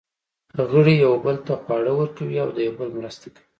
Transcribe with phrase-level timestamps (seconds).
[0.71, 3.47] غړي یوه بل ته خواړه ورکوي او د یوه بل مرسته کوي.